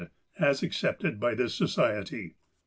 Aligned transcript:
id^a.s 0.41 0.63
accepted 0.63 1.19
by 1.19 1.35
this 1.35 1.53
Society. 1.53 2.33